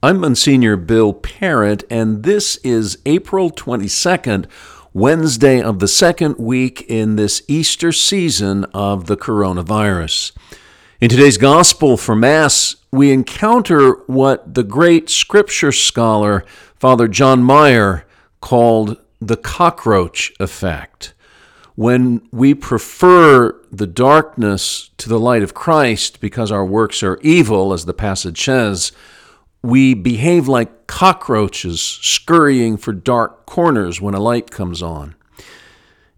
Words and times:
I'm 0.00 0.20
Monsignor 0.20 0.76
Bill 0.76 1.12
Parent, 1.12 1.82
and 1.90 2.22
this 2.22 2.54
is 2.58 2.98
April 3.04 3.50
22nd, 3.50 4.46
Wednesday 4.92 5.60
of 5.60 5.80
the 5.80 5.88
second 5.88 6.36
week 6.38 6.82
in 6.82 7.16
this 7.16 7.42
Easter 7.48 7.90
season 7.90 8.62
of 8.66 9.06
the 9.06 9.16
coronavirus. 9.16 10.30
In 11.00 11.08
today's 11.08 11.36
Gospel 11.36 11.96
for 11.96 12.14
Mass, 12.14 12.76
we 12.92 13.10
encounter 13.10 13.94
what 14.06 14.54
the 14.54 14.62
great 14.62 15.10
scripture 15.10 15.72
scholar, 15.72 16.44
Father 16.76 17.08
John 17.08 17.42
Meier, 17.42 18.06
called 18.40 18.98
the 19.20 19.36
cockroach 19.36 20.32
effect. 20.38 21.12
When 21.74 22.22
we 22.30 22.54
prefer 22.54 23.60
the 23.72 23.88
darkness 23.88 24.90
to 24.98 25.08
the 25.08 25.18
light 25.18 25.42
of 25.42 25.54
Christ 25.54 26.20
because 26.20 26.52
our 26.52 26.64
works 26.64 27.02
are 27.02 27.18
evil, 27.22 27.72
as 27.72 27.84
the 27.84 27.92
passage 27.92 28.44
says, 28.44 28.92
we 29.62 29.94
behave 29.94 30.48
like 30.48 30.86
cockroaches 30.86 31.80
scurrying 31.80 32.76
for 32.76 32.92
dark 32.92 33.46
corners 33.46 34.00
when 34.00 34.14
a 34.14 34.20
light 34.20 34.50
comes 34.50 34.82
on. 34.82 35.14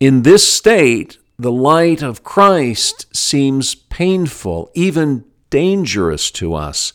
In 0.00 0.22
this 0.22 0.50
state, 0.50 1.18
the 1.38 1.52
light 1.52 2.02
of 2.02 2.22
Christ 2.22 3.14
seems 3.14 3.74
painful, 3.74 4.70
even 4.74 5.24
dangerous 5.50 6.30
to 6.32 6.54
us, 6.54 6.92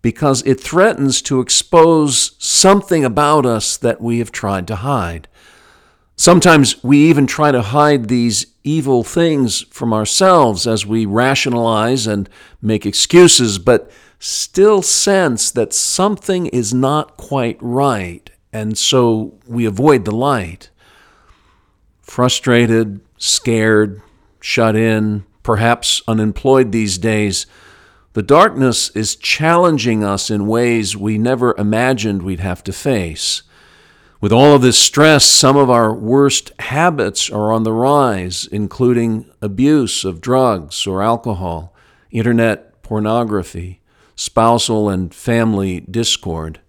because 0.00 0.42
it 0.42 0.60
threatens 0.60 1.22
to 1.22 1.40
expose 1.40 2.32
something 2.38 3.04
about 3.04 3.46
us 3.46 3.76
that 3.76 4.00
we 4.00 4.18
have 4.18 4.32
tried 4.32 4.66
to 4.68 4.76
hide. 4.76 5.28
Sometimes 6.22 6.84
we 6.84 6.98
even 6.98 7.26
try 7.26 7.50
to 7.50 7.62
hide 7.62 8.06
these 8.06 8.46
evil 8.62 9.02
things 9.02 9.62
from 9.70 9.92
ourselves 9.92 10.68
as 10.68 10.86
we 10.86 11.04
rationalize 11.04 12.06
and 12.06 12.28
make 12.60 12.86
excuses, 12.86 13.58
but 13.58 13.90
still 14.20 14.82
sense 14.82 15.50
that 15.50 15.72
something 15.72 16.46
is 16.46 16.72
not 16.72 17.16
quite 17.16 17.58
right, 17.60 18.30
and 18.52 18.78
so 18.78 19.36
we 19.48 19.64
avoid 19.64 20.04
the 20.04 20.14
light. 20.14 20.70
Frustrated, 22.02 23.00
scared, 23.18 24.00
shut 24.38 24.76
in, 24.76 25.24
perhaps 25.42 26.02
unemployed 26.06 26.70
these 26.70 26.98
days, 26.98 27.46
the 28.12 28.22
darkness 28.22 28.90
is 28.90 29.16
challenging 29.16 30.04
us 30.04 30.30
in 30.30 30.46
ways 30.46 30.96
we 30.96 31.18
never 31.18 31.52
imagined 31.58 32.22
we'd 32.22 32.38
have 32.38 32.62
to 32.62 32.72
face. 32.72 33.42
With 34.22 34.30
all 34.30 34.54
of 34.54 34.62
this 34.62 34.78
stress, 34.78 35.24
some 35.24 35.56
of 35.56 35.68
our 35.68 35.92
worst 35.92 36.52
habits 36.60 37.28
are 37.28 37.50
on 37.50 37.64
the 37.64 37.72
rise, 37.72 38.46
including 38.52 39.28
abuse 39.42 40.04
of 40.04 40.20
drugs 40.20 40.86
or 40.86 41.02
alcohol, 41.02 41.74
internet 42.12 42.84
pornography, 42.84 43.80
spousal 44.14 44.88
and 44.88 45.12
family 45.12 45.80
discord. 45.80 46.60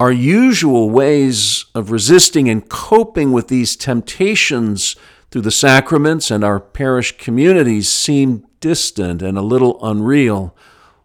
Our 0.00 0.10
usual 0.10 0.88
ways 0.88 1.66
of 1.74 1.90
resisting 1.90 2.48
and 2.48 2.66
coping 2.66 3.32
with 3.32 3.48
these 3.48 3.76
temptations 3.76 4.96
through 5.30 5.42
the 5.42 5.50
sacraments 5.50 6.30
and 6.30 6.42
our 6.42 6.58
parish 6.58 7.18
communities 7.18 7.90
seem 7.90 8.46
distant 8.60 9.20
and 9.20 9.36
a 9.36 9.42
little 9.42 9.78
unreal, 9.84 10.56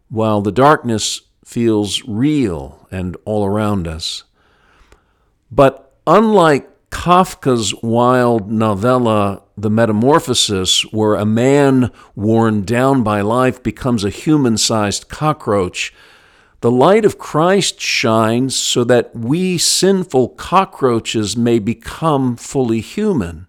while 0.07 0.39
the 0.39 0.53
darkness 0.53 1.23
feels 1.43 2.01
real 2.05 2.87
and 2.89 3.17
all 3.25 3.45
around 3.45 3.85
us. 3.85 4.23
But 5.51 5.93
unlike 6.07 6.69
Kafka's 6.89 7.73
wild 7.81 8.51
novella, 8.51 9.43
The 9.57 9.69
Metamorphosis, 9.69 10.83
where 10.93 11.15
a 11.15 11.25
man 11.25 11.91
worn 12.15 12.63
down 12.63 13.03
by 13.03 13.21
life 13.21 13.61
becomes 13.61 14.03
a 14.03 14.09
human 14.09 14.57
sized 14.57 15.09
cockroach, 15.09 15.93
the 16.61 16.71
light 16.71 17.05
of 17.05 17.17
Christ 17.17 17.81
shines 17.81 18.55
so 18.55 18.83
that 18.83 19.15
we 19.15 19.57
sinful 19.57 20.29
cockroaches 20.29 21.35
may 21.35 21.57
become 21.57 22.35
fully 22.35 22.81
human. 22.81 23.47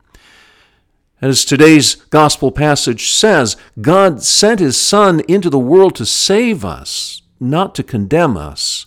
As 1.21 1.45
today's 1.45 1.95
gospel 1.95 2.51
passage 2.51 3.11
says, 3.11 3.57
God 3.81 4.23
sent 4.23 4.61
his 4.61 4.81
Son 4.81 5.21
into 5.29 5.51
the 5.51 5.59
world 5.59 5.95
to 5.97 6.07
save 6.07 6.65
us, 6.65 7.23
not 7.39 7.75
to 7.77 7.83
condemn 7.83 8.37
us. 8.37 8.87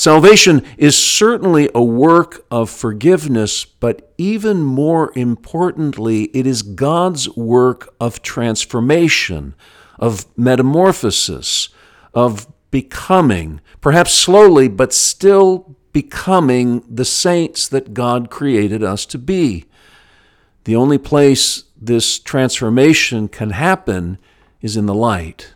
Salvation 0.00 0.62
is 0.78 0.96
certainly 0.96 1.68
a 1.74 1.84
work 1.84 2.46
of 2.50 2.70
forgiveness, 2.70 3.66
but 3.66 4.14
even 4.16 4.62
more 4.62 5.12
importantly, 5.14 6.30
it 6.32 6.46
is 6.46 6.62
God's 6.62 7.28
work 7.36 7.94
of 8.00 8.22
transformation, 8.22 9.54
of 9.98 10.24
metamorphosis, 10.38 11.68
of 12.14 12.46
becoming, 12.70 13.60
perhaps 13.82 14.12
slowly, 14.12 14.68
but 14.68 14.94
still 14.94 15.76
becoming 15.92 16.82
the 16.88 17.04
saints 17.04 17.68
that 17.68 17.92
God 17.92 18.30
created 18.30 18.82
us 18.82 19.04
to 19.04 19.18
be. 19.18 19.66
The 20.64 20.76
only 20.76 20.96
place 20.96 21.64
this 21.78 22.18
transformation 22.18 23.28
can 23.28 23.50
happen 23.50 24.16
is 24.62 24.78
in 24.78 24.86
the 24.86 24.94
light. 24.94 25.52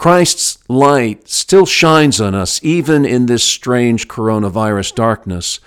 Christ's 0.00 0.56
light 0.66 1.28
still 1.28 1.66
shines 1.66 2.22
on 2.22 2.34
us, 2.34 2.58
even 2.64 3.04
in 3.04 3.26
this 3.26 3.44
strange 3.44 4.08
coronavirus 4.08 4.94
darkness. 4.94 5.60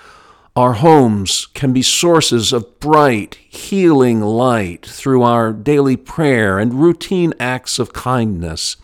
Our 0.56 0.72
homes 0.72 1.46
can 1.54 1.72
be 1.72 1.82
sources 1.82 2.52
of 2.52 2.80
bright, 2.80 3.36
healing 3.48 4.20
light 4.20 4.84
through 4.84 5.22
our 5.22 5.52
daily 5.52 5.96
prayer 5.96 6.58
and 6.58 6.74
routine 6.74 7.32
acts 7.38 7.78
of 7.78 7.92
kindness. 7.92 8.76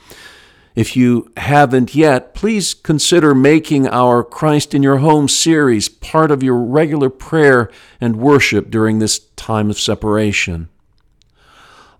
If 0.76 0.96
you 0.96 1.32
haven't 1.36 1.96
yet, 1.96 2.32
please 2.32 2.72
consider 2.72 3.34
making 3.34 3.88
our 3.88 4.22
Christ 4.22 4.72
in 4.72 4.84
Your 4.84 4.98
Home 4.98 5.26
series 5.26 5.88
part 5.88 6.30
of 6.30 6.44
your 6.44 6.58
regular 6.58 7.10
prayer 7.10 7.72
and 8.00 8.20
worship 8.20 8.70
during 8.70 9.00
this 9.00 9.18
time 9.34 9.68
of 9.68 9.80
separation. 9.80 10.68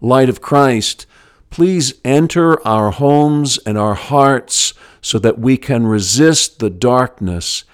Light 0.00 0.28
of 0.28 0.40
Christ, 0.40 1.04
Please 1.50 1.94
enter 2.04 2.64
our 2.66 2.92
homes 2.92 3.58
and 3.58 3.76
our 3.76 3.94
hearts 3.94 4.72
so 5.02 5.18
that 5.18 5.38
we 5.38 5.56
can 5.56 5.86
resist 5.86 6.60
the 6.60 6.70
darkness 6.70 7.64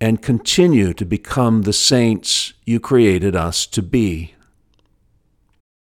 and 0.00 0.22
continue 0.22 0.92
to 0.94 1.04
become 1.04 1.62
the 1.62 1.72
saints 1.72 2.54
you 2.64 2.80
created 2.80 3.36
us 3.36 3.66
to 3.66 3.82
be. 3.82 4.35